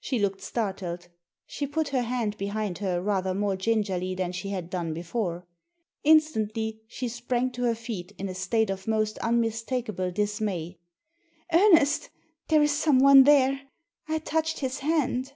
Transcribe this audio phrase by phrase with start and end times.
[0.00, 1.06] She looked startled.
[1.46, 5.46] She put her hand behind her rather more gingerly than she had done before.
[6.02, 10.80] Instantly she sprang to her feet in a state of most unmistakable dismay.
[11.52, 12.10] "Ernest,
[12.48, 13.60] there is someone there
[14.08, 15.34] I I touched his hand."